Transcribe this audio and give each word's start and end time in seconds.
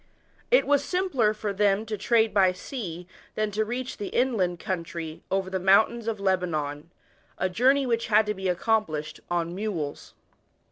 It 0.49 0.65
was 0.65 0.83
simpler 0.83 1.31
for 1.31 1.53
them 1.53 1.85
to 1.85 1.95
trade 1.95 2.33
by 2.33 2.53
sea 2.53 3.07
than 3.35 3.51
to 3.51 3.63
reach 3.63 3.97
thu 3.97 4.09
inland 4.11 4.59
country 4.59 5.21
over 5.29 5.47
the 5.47 5.59
mountains 5.59 6.07
of 6.07 6.19
Lebanon 6.19 6.89
a 7.37 7.47
journey 7.49 7.85
which 7.85 8.07
had 8.07 8.25
to 8.25 8.33
be 8.33 8.49
accomplished 8.49 9.19
on 9.29 9.53
mules. 9.53 10.15